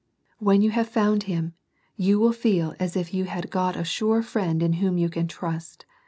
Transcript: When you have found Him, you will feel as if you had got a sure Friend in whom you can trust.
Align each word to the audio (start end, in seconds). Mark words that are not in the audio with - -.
When 0.39 0.63
you 0.63 0.71
have 0.71 0.89
found 0.89 1.25
Him, 1.29 1.53
you 1.95 2.17
will 2.19 2.33
feel 2.33 2.73
as 2.79 2.95
if 2.97 3.13
you 3.13 3.25
had 3.25 3.51
got 3.51 3.75
a 3.75 3.83
sure 3.83 4.23
Friend 4.23 4.63
in 4.63 4.73
whom 4.73 4.97
you 4.97 5.09
can 5.09 5.27
trust. 5.27 5.85